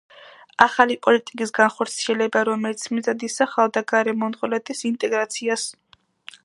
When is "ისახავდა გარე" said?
3.29-4.15